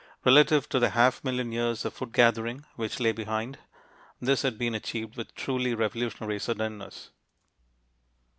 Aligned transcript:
Relative 0.25 0.67
to 0.69 0.79
the 0.79 0.89
half 0.89 1.23
million 1.23 1.51
years 1.51 1.85
of 1.85 1.93
food 1.93 2.11
gathering 2.11 2.65
which 2.75 2.99
lay 2.99 3.11
behind, 3.11 3.59
this 4.19 4.41
had 4.41 4.57
been 4.57 4.73
achieved 4.73 5.15
with 5.15 5.35
truly 5.35 5.75
revolutionary 5.75 6.39
suddenness. 6.39 7.11